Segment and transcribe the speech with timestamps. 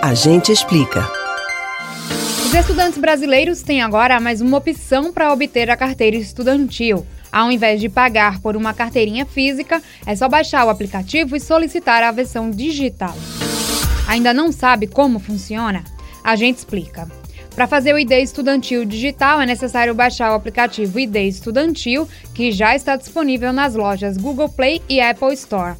[0.00, 1.10] A gente explica.
[2.44, 7.04] Os estudantes brasileiros têm agora mais uma opção para obter a carteira estudantil.
[7.32, 12.04] Ao invés de pagar por uma carteirinha física, é só baixar o aplicativo e solicitar
[12.04, 13.14] a versão digital.
[14.06, 15.82] Ainda não sabe como funciona?
[16.22, 17.08] A gente explica.
[17.56, 22.76] Para fazer o ID estudantil digital, é necessário baixar o aplicativo ID Estudantil, que já
[22.76, 25.76] está disponível nas lojas Google Play e Apple Store.